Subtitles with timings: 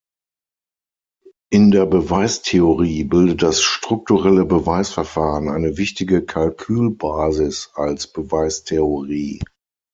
[1.51, 9.41] In der Beweistheorie bildet das strukturelle Beweisverfahren eine wichtige Kalkül-Basis als Beweistheorie.